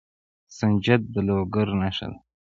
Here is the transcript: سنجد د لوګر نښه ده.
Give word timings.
سنجد 0.57 1.01
د 1.13 1.15
لوګر 1.27 1.67
نښه 1.81 2.07
ده. 2.11 2.17